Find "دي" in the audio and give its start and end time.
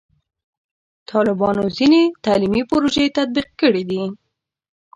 3.89-4.03